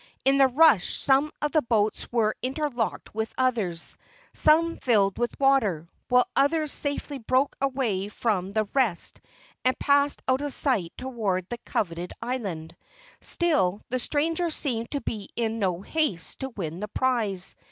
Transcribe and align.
In 0.25 0.39
the 0.39 0.47
rush 0.47 0.95
some 0.97 1.29
of 1.43 1.51
the 1.51 1.61
boats 1.61 2.11
were 2.11 2.35
interlocked 2.41 3.13
with 3.13 3.31
others, 3.37 3.99
some 4.33 4.75
filled 4.77 5.19
with 5.19 5.39
water, 5.39 5.87
while 6.09 6.25
others 6.35 6.71
safely 6.71 7.19
broke 7.19 7.55
away 7.61 8.07
from 8.07 8.51
the 8.53 8.63
rest 8.73 9.21
and 9.63 9.77
passed 9.77 10.23
out 10.27 10.41
of 10.41 10.53
sight 10.55 10.91
toward 10.97 11.47
the 11.49 11.59
coveted 11.59 12.13
island. 12.19 12.75
Still 13.19 13.79
the 13.89 13.99
stranger 13.99 14.49
seemed 14.49 14.89
to 14.89 15.01
be 15.01 15.29
in 15.35 15.59
no 15.59 15.81
haste 15.83 16.39
to 16.39 16.49
win 16.49 16.79
the 16.79 16.87
prize. 16.87 17.55